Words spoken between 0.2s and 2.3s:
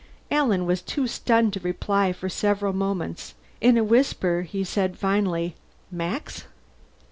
Alan was too stunned to reply for